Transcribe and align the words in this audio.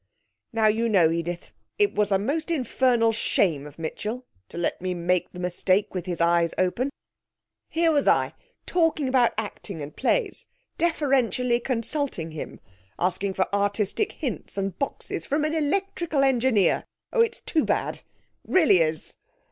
Now, 0.51 0.65
you 0.65 0.89
know, 0.89 1.11
Edith, 1.11 1.51
it 1.77 1.93
was 1.93 2.11
a 2.11 2.17
most 2.17 2.49
infernal 2.49 3.11
shame 3.11 3.67
of 3.67 3.77
Mitchell 3.77 4.25
to 4.49 4.57
let 4.57 4.81
me 4.81 4.95
make 4.95 5.31
the 5.31 5.39
mistake 5.39 5.93
with 5.93 6.07
his 6.07 6.19
eyes 6.19 6.55
open. 6.57 6.89
Here 7.69 7.91
was 7.91 8.07
I 8.07 8.33
talking 8.65 9.07
about 9.07 9.35
acting 9.37 9.79
and 9.79 9.95
plays, 9.95 10.47
deferentially 10.79 11.59
consulting 11.59 12.31
him, 12.31 12.59
asking 12.97 13.35
for 13.35 13.47
artistic 13.53 14.13
hints 14.13 14.57
and 14.57 14.75
boxes 14.79 15.27
from 15.27 15.43
an 15.45 15.53
electrical 15.53 16.23
engineer! 16.23 16.83
Oh, 17.13 17.21
it's 17.21 17.41
too 17.41 17.63
bad, 17.63 17.97
it 17.97 18.03
really 18.47 18.79
is.' 18.79 19.17